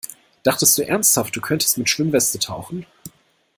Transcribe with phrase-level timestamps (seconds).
[0.41, 2.87] Dachtest du ernsthaft, du könntest mit Schwimmweste tauchen?